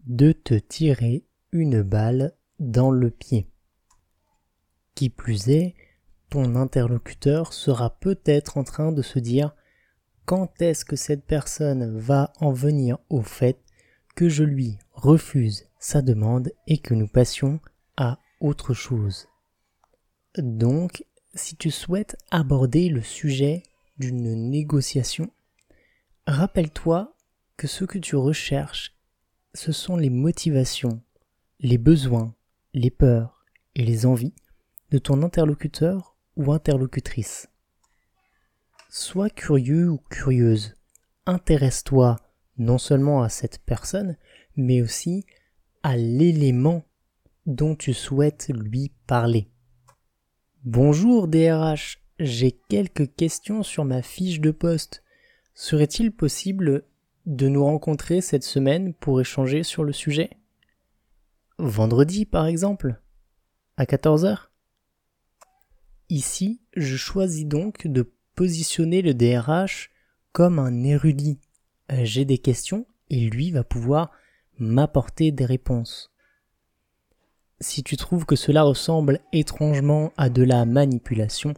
de 0.06 0.32
te 0.32 0.54
tirer 0.54 1.26
une 1.52 1.82
balle 1.82 2.32
dans 2.58 2.90
le 2.90 3.10
pied. 3.10 3.46
Qui 4.94 5.10
plus 5.10 5.50
est, 5.50 5.74
ton 6.30 6.56
interlocuteur 6.56 7.52
sera 7.52 7.90
peut-être 7.98 8.56
en 8.56 8.64
train 8.64 8.90
de 8.90 9.02
se 9.02 9.18
dire 9.18 9.54
quand 10.24 10.62
est-ce 10.62 10.86
que 10.86 10.96
cette 10.96 11.26
personne 11.26 11.98
va 11.98 12.32
en 12.40 12.52
venir 12.52 12.96
au 13.10 13.20
fait 13.20 13.62
que 14.16 14.30
je 14.30 14.44
lui 14.44 14.78
refuse 14.92 15.68
sa 15.78 16.00
demande 16.00 16.52
et 16.66 16.78
que 16.78 16.94
nous 16.94 17.08
passions 17.08 17.60
à 17.98 18.18
autre 18.40 18.72
chose? 18.72 19.28
Donc, 20.38 21.04
si 21.34 21.54
tu 21.54 21.70
souhaites 21.70 22.16
aborder 22.30 22.88
le 22.88 23.02
sujet 23.02 23.62
d'une 23.98 24.48
négociation, 24.48 25.30
rappelle-toi 26.26 27.13
que 27.56 27.66
ce 27.66 27.84
que 27.84 27.98
tu 27.98 28.16
recherches, 28.16 28.96
ce 29.54 29.72
sont 29.72 29.96
les 29.96 30.10
motivations, 30.10 31.02
les 31.60 31.78
besoins, 31.78 32.34
les 32.72 32.90
peurs 32.90 33.44
et 33.74 33.84
les 33.84 34.06
envies 34.06 34.34
de 34.90 34.98
ton 34.98 35.22
interlocuteur 35.22 36.16
ou 36.36 36.52
interlocutrice. 36.52 37.48
Sois 38.90 39.30
curieux 39.30 39.88
ou 39.88 39.98
curieuse. 40.10 40.74
Intéresse-toi 41.26 42.16
non 42.58 42.78
seulement 42.78 43.22
à 43.22 43.28
cette 43.28 43.58
personne, 43.58 44.16
mais 44.56 44.82
aussi 44.82 45.24
à 45.82 45.96
l'élément 45.96 46.84
dont 47.46 47.74
tu 47.74 47.92
souhaites 47.92 48.48
lui 48.48 48.92
parler. 49.06 49.48
Bonjour 50.64 51.28
DRH, 51.28 51.98
j'ai 52.18 52.52
quelques 52.68 53.14
questions 53.14 53.62
sur 53.62 53.84
ma 53.84 54.02
fiche 54.02 54.40
de 54.40 54.50
poste. 54.50 55.02
Serait-il 55.54 56.12
possible 56.12 56.84
de 57.26 57.48
nous 57.48 57.64
rencontrer 57.64 58.20
cette 58.20 58.44
semaine 58.44 58.94
pour 58.94 59.20
échanger 59.20 59.62
sur 59.62 59.84
le 59.84 59.92
sujet? 59.92 60.30
Vendredi 61.58 62.26
par 62.26 62.46
exemple 62.46 63.00
À 63.76 63.84
14h 63.84 64.48
Ici, 66.10 66.60
je 66.76 66.96
choisis 66.96 67.46
donc 67.46 67.86
de 67.86 68.12
positionner 68.34 69.02
le 69.02 69.14
DRH 69.14 69.90
comme 70.32 70.58
un 70.58 70.82
érudit. 70.82 71.38
J'ai 71.90 72.24
des 72.24 72.38
questions 72.38 72.86
et 73.08 73.28
lui 73.30 73.50
va 73.50 73.64
pouvoir 73.64 74.10
m'apporter 74.58 75.32
des 75.32 75.44
réponses. 75.44 76.12
Si 77.60 77.82
tu 77.82 77.96
trouves 77.96 78.26
que 78.26 78.36
cela 78.36 78.62
ressemble 78.62 79.20
étrangement 79.32 80.12
à 80.16 80.28
de 80.28 80.42
la 80.42 80.64
manipulation, 80.64 81.54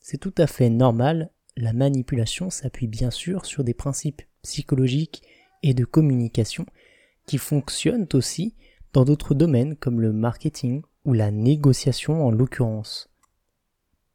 c'est 0.00 0.18
tout 0.18 0.34
à 0.38 0.46
fait 0.46 0.70
normal. 0.70 1.30
La 1.60 1.74
manipulation 1.74 2.48
s'appuie 2.48 2.86
bien 2.86 3.10
sûr 3.10 3.44
sur 3.44 3.64
des 3.64 3.74
principes 3.74 4.22
psychologiques 4.40 5.22
et 5.62 5.74
de 5.74 5.84
communication 5.84 6.64
qui 7.26 7.36
fonctionnent 7.36 8.08
aussi 8.14 8.54
dans 8.94 9.04
d'autres 9.04 9.34
domaines 9.34 9.76
comme 9.76 10.00
le 10.00 10.10
marketing 10.10 10.80
ou 11.04 11.12
la 11.12 11.30
négociation 11.30 12.26
en 12.26 12.30
l'occurrence. 12.30 13.10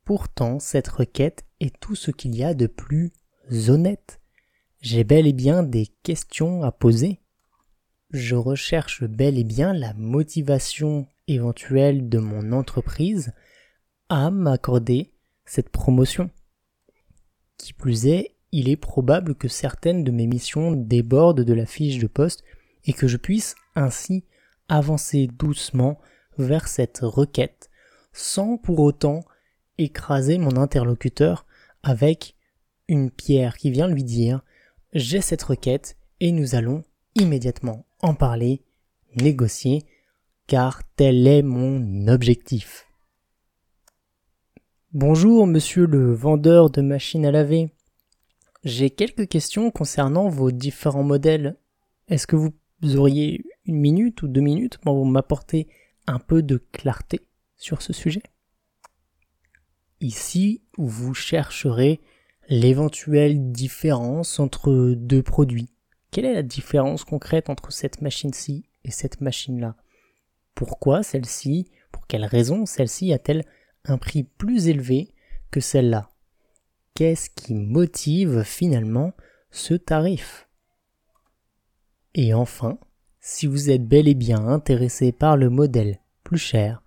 Pourtant, 0.05 0.57
cette 0.57 0.87
requête 0.87 1.45
est 1.59 1.79
tout 1.79 1.93
ce 1.93 2.09
qu'il 2.09 2.35
y 2.35 2.43
a 2.43 2.55
de 2.55 2.65
plus 2.65 3.13
honnête. 3.67 4.19
J'ai 4.81 5.03
bel 5.03 5.27
et 5.27 5.33
bien 5.33 5.61
des 5.61 5.85
questions 6.01 6.63
à 6.63 6.71
poser. 6.71 7.21
Je 8.09 8.35
recherche 8.35 9.03
bel 9.03 9.37
et 9.37 9.43
bien 9.43 9.71
la 9.71 9.93
motivation 9.93 11.07
éventuelle 11.27 12.09
de 12.09 12.17
mon 12.17 12.53
entreprise 12.53 13.33
à 14.09 14.31
m'accorder 14.31 15.13
cette 15.45 15.69
promotion. 15.69 16.31
Qui 17.57 17.73
plus 17.73 18.07
est, 18.07 18.35
il 18.51 18.69
est 18.69 18.77
probable 18.77 19.35
que 19.35 19.47
certaines 19.47 20.03
de 20.03 20.11
mes 20.11 20.27
missions 20.27 20.71
débordent 20.71 21.41
de 21.41 21.53
la 21.53 21.65
fiche 21.65 21.99
de 21.99 22.07
poste 22.07 22.43
et 22.85 22.93
que 22.93 23.07
je 23.07 23.17
puisse 23.17 23.55
ainsi 23.75 24.23
avancer 24.69 25.27
doucement 25.27 25.99
vers 26.37 26.67
cette 26.67 26.99
requête 27.01 27.69
sans 28.13 28.57
pour 28.57 28.79
autant 28.79 29.25
écraser 29.77 30.37
mon 30.37 30.55
interlocuteur 30.55 31.45
avec 31.83 32.35
une 32.87 33.11
pierre 33.11 33.57
qui 33.57 33.71
vient 33.71 33.87
lui 33.87 34.03
dire 34.03 34.41
j'ai 34.93 35.21
cette 35.21 35.43
requête 35.43 35.97
et 36.21 36.31
nous 36.31 36.55
allons 36.55 36.83
immédiatement 37.15 37.85
en 38.01 38.13
parler, 38.13 38.61
négocier, 39.15 39.83
car 40.47 40.81
tel 40.95 41.27
est 41.27 41.41
mon 41.41 42.07
objectif. 42.07 42.84
Bonjour 44.97 45.45
monsieur 45.45 45.87
le 45.87 46.13
vendeur 46.13 46.69
de 46.69 46.81
machines 46.81 47.25
à 47.25 47.31
laver. 47.31 47.69
J'ai 48.63 48.89
quelques 48.89 49.27
questions 49.27 49.69
concernant 49.69 50.29
vos 50.29 50.51
différents 50.51 51.03
modèles. 51.03 51.57
Est-ce 52.07 52.25
que 52.25 52.37
vous 52.37 52.53
auriez 52.95 53.43
une 53.65 53.75
minute 53.75 54.21
ou 54.21 54.29
deux 54.29 54.39
minutes 54.39 54.77
pour 54.77 55.05
m'apporter 55.05 55.67
un 56.07 56.17
peu 56.17 56.41
de 56.41 56.63
clarté 56.71 57.27
sur 57.57 57.81
ce 57.81 57.91
sujet? 57.91 58.23
Ici, 59.99 60.61
vous 60.77 61.13
chercherez 61.13 61.99
l'éventuelle 62.47 63.51
différence 63.51 64.39
entre 64.39 64.93
deux 64.95 65.23
produits. 65.23 65.73
Quelle 66.09 66.23
est 66.23 66.33
la 66.33 66.41
différence 66.41 67.03
concrète 67.03 67.49
entre 67.49 67.73
cette 67.73 68.01
machine-ci 68.01 68.63
et 68.85 68.91
cette 68.91 69.19
machine-là? 69.19 69.75
Pourquoi 70.53 71.03
celle-ci, 71.03 71.69
pour 71.91 72.07
quelle 72.07 72.23
raison 72.23 72.65
celle-ci 72.65 73.11
a-t-elle 73.11 73.43
un 73.85 73.97
prix 73.97 74.23
plus 74.23 74.67
élevé 74.67 75.13
que 75.51 75.59
celle-là 75.59 76.09
Qu'est-ce 76.93 77.29
qui 77.29 77.53
motive 77.53 78.43
finalement 78.43 79.13
ce 79.51 79.73
tarif? 79.73 80.47
Et 82.13 82.33
enfin, 82.33 82.79
si 83.19 83.47
vous 83.47 83.69
êtes 83.69 83.85
bel 83.85 84.07
et 84.07 84.13
bien 84.13 84.47
intéressé 84.47 85.11
par 85.11 85.35
le 85.35 85.49
modèle 85.49 85.99
plus 86.23 86.37
cher, 86.37 86.81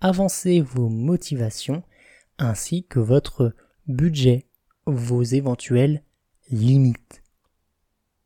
avancez 0.00 0.60
vos 0.60 0.88
motivations 0.88 1.82
ainsi 2.38 2.84
que 2.84 2.98
votre 2.98 3.54
budget, 3.86 4.46
vos 4.86 5.22
éventuelles 5.22 6.02
limites. 6.50 7.22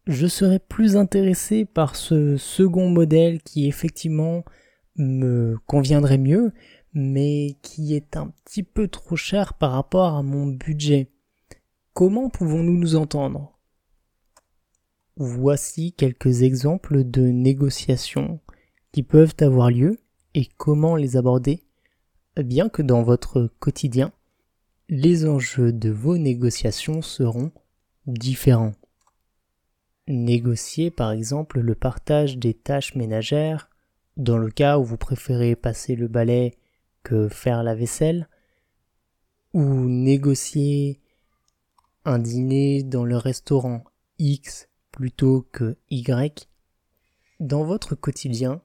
Je 0.07 0.27
serais 0.27 0.59
plus 0.59 0.97
intéressé 0.97 1.65
par 1.65 1.95
ce 1.95 2.37
second 2.37 2.89
modèle 2.89 3.41
qui 3.43 3.69
effectivement 3.69 4.45
me 4.97 5.57
conviendrait 5.67 6.19
mieux, 6.19 6.53
mais 6.93 7.57
qui 7.63 7.95
est 7.95 8.17
un 8.17 8.29
petit 8.45 8.63
peu 8.63 8.89
trop 8.89 9.17
cher 9.17 9.55
par 9.55 9.73
rapport 9.73 10.15
à 10.15 10.23
mon 10.23 10.47
budget. 10.47 11.11
Comment 11.93 12.31
pouvons-nous 12.31 12.77
nous 12.77 12.97
entendre? 12.97 13.59
Voici 15.17 15.93
quelques 15.93 16.43
exemples 16.43 17.05
de 17.05 17.23
négociations 17.23 18.41
qui 18.93 19.03
peuvent 19.03 19.35
avoir 19.41 19.71
lieu 19.71 19.99
et 20.35 20.47
comment 20.57 20.97
les 20.97 21.17
aborder 21.17 21.65
bien 22.37 22.69
que 22.69 22.83
dans 22.83 23.03
votre 23.03 23.51
quotidien, 23.59 24.13
les 24.89 25.27
enjeux 25.27 25.73
de 25.73 25.91
vos 25.91 26.17
négociations 26.17 27.03
seront 27.03 27.53
différents. 28.07 28.73
Négocier 30.09 30.91
par 30.91 31.13
exemple 31.13 31.61
le 31.61 31.75
partage 31.75 32.39
des 32.39 32.55
tâches 32.55 32.95
ménagères, 32.95 33.69
dans 34.17 34.39
le 34.39 34.51
cas 34.51 34.79
où 34.79 34.85
vous 34.85 34.97
préférez 34.97 35.55
passer 35.55 35.95
le 35.95 36.09
balai 36.09 36.55
que 37.03 37.29
faire 37.29 37.63
la 37.63 37.75
vaisselle, 37.75 38.29
ou 39.53 39.65
négocier 39.65 41.01
un 42.05 42.19
dîner 42.19 42.83
dans 42.83 43.05
le 43.05 43.17
restaurant 43.17 43.85
X 44.19 44.69
plutôt 44.91 45.49
que 45.53 45.77
Y, 45.91 46.49
dans 47.41 47.65
votre 47.65 47.95
quotidien, 47.95 48.63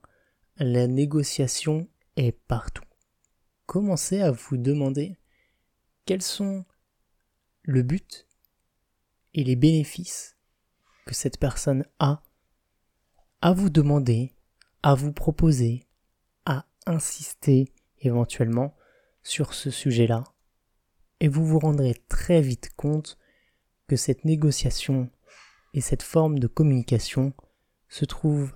la 0.57 0.87
négociation 0.87 1.87
est 2.15 2.37
partout. 2.47 2.83
Commencez 3.65 4.21
à 4.21 4.31
vous 4.31 4.57
demander 4.57 5.17
quels 6.05 6.21
sont 6.21 6.65
le 7.63 7.81
but 7.81 8.27
et 9.33 9.43
les 9.43 9.55
bénéfices 9.55 10.37
que 11.05 11.15
cette 11.15 11.39
personne 11.39 11.85
a 11.99 12.21
à 13.41 13.53
vous 13.53 13.69
demander, 13.69 14.33
à 14.81 14.95
vous 14.95 15.11
proposer, 15.11 15.85
à 16.45 16.65
insister 16.87 17.71
éventuellement 18.01 18.75
sur 19.23 19.53
ce 19.53 19.69
sujet-là. 19.71 20.23
Et 21.19 21.27
vous 21.27 21.45
vous 21.45 21.59
rendrez 21.59 21.95
très 22.09 22.41
vite 22.41 22.71
compte 22.75 23.17
que 23.87 23.95
cette 23.95 24.25
négociation 24.25 25.09
et 25.73 25.81
cette 25.81 26.03
forme 26.03 26.39
de 26.39 26.47
communication 26.47 27.33
se 27.89 28.05
trouvent 28.05 28.53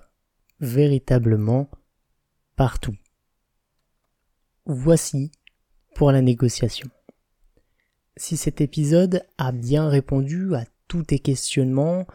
véritablement 0.60 1.70
partout. 2.56 2.96
Voici 4.66 5.32
pour 5.94 6.12
la 6.12 6.22
négociation. 6.22 6.88
si 8.16 8.36
cet 8.36 8.60
épisode 8.60 9.24
a 9.38 9.50
bien 9.50 9.88
répondu 9.88 10.54
à 10.54 10.66
tous 10.88 11.04
tes 11.04 11.18
questionnements, 11.18 12.06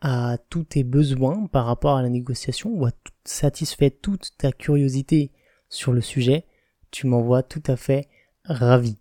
à 0.00 0.38
tous 0.50 0.64
tes 0.64 0.82
besoins 0.82 1.46
par 1.46 1.66
rapport 1.66 1.96
à 1.96 2.02
la 2.02 2.08
négociation 2.08 2.70
ou 2.70 2.86
a 2.86 2.90
satisfait 3.24 3.90
toute 3.90 4.36
ta 4.36 4.50
curiosité 4.50 5.30
sur 5.68 5.92
le 5.92 6.00
sujet, 6.00 6.46
tu 6.92 7.08
m'envoies 7.08 7.42
tout 7.42 7.62
à 7.66 7.76
fait 7.76 8.06
ravi. 8.44 8.98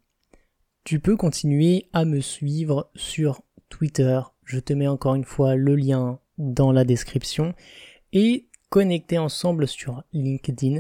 Tu 0.83 0.99
peux 0.99 1.15
continuer 1.15 1.87
à 1.93 2.05
me 2.05 2.21
suivre 2.21 2.89
sur 2.95 3.43
Twitter. 3.69 4.19
Je 4.43 4.59
te 4.59 4.73
mets 4.73 4.87
encore 4.87 5.13
une 5.13 5.25
fois 5.25 5.55
le 5.55 5.75
lien 5.75 6.19
dans 6.39 6.71
la 6.71 6.85
description 6.85 7.53
et 8.13 8.47
connecter 8.69 9.19
ensemble 9.19 9.67
sur 9.67 10.03
LinkedIn 10.13 10.79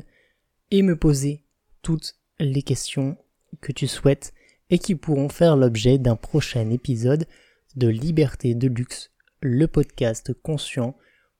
et 0.71 0.81
me 0.81 0.95
poser 0.95 1.43
toutes 1.83 2.15
les 2.39 2.63
questions 2.63 3.17
que 3.59 3.71
tu 3.71 3.87
souhaites 3.87 4.33
et 4.69 4.79
qui 4.79 4.95
pourront 4.95 5.29
faire 5.29 5.57
l'objet 5.57 5.97
d'un 5.97 6.15
prochain 6.15 6.69
épisode 6.69 7.27
de 7.75 7.87
Liberté 7.87 8.55
de 8.55 8.67
Luxe, 8.67 9.11
le 9.41 9.67
podcast 9.67 10.33
conscient 10.33 10.95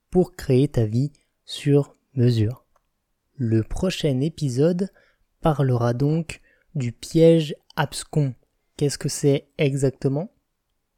pour 0.10 0.36
créer 0.36 0.68
ta 0.68 0.86
vie 0.86 1.12
sur 1.46 1.96
mesure. 2.14 2.66
Le 3.36 3.64
prochain 3.64 4.20
épisode 4.20 4.90
parlera 5.42 5.94
donc 5.94 6.42
du 6.76 6.92
piège 6.92 7.56
abscon. 7.76 8.34
Qu'est-ce 8.78 8.98
que 8.98 9.10
c'est 9.10 9.50
exactement? 9.58 10.32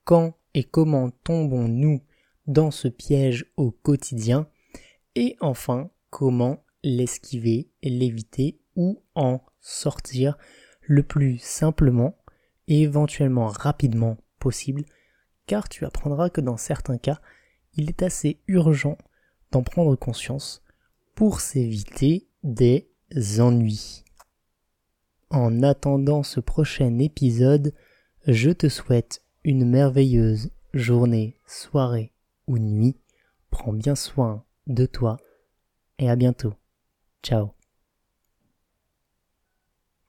Quand 0.03 0.35
et 0.53 0.63
comment 0.63 1.09
tombons-nous 1.09 2.01
dans 2.45 2.71
ce 2.71 2.87
piège 2.87 3.45
au 3.57 3.71
quotidien? 3.71 4.47
Et 5.15 5.35
enfin, 5.41 5.89
comment 6.09 6.63
l'esquiver, 6.83 7.69
l'éviter 7.81 8.59
ou 8.75 9.01
en 9.15 9.41
sortir 9.61 10.37
le 10.81 11.03
plus 11.03 11.37
simplement 11.39 12.17
et 12.67 12.81
éventuellement 12.81 13.47
rapidement 13.47 14.17
possible, 14.39 14.83
car 15.47 15.69
tu 15.69 15.85
apprendras 15.85 16.29
que 16.29 16.41
dans 16.41 16.57
certains 16.57 16.97
cas, 16.97 17.19
il 17.75 17.89
est 17.89 18.03
assez 18.03 18.41
urgent 18.47 18.97
d'en 19.51 19.63
prendre 19.63 19.95
conscience 19.95 20.63
pour 21.15 21.41
s'éviter 21.41 22.27
des 22.43 22.89
ennuis. 23.39 24.02
En 25.33 25.63
attendant 25.63 26.21
ce 26.21 26.39
prochain 26.39 26.99
épisode, 26.99 27.73
je 28.27 28.51
te 28.51 28.69
souhaite 28.69 29.23
une 29.43 29.67
merveilleuse 29.67 30.51
journée, 30.75 31.39
soirée 31.47 32.13
ou 32.45 32.59
nuit. 32.59 32.97
Prends 33.49 33.73
bien 33.73 33.95
soin 33.95 34.45
de 34.67 34.85
toi 34.85 35.17
et 35.97 36.07
à 36.07 36.15
bientôt. 36.15 36.53
Ciao 37.23 37.55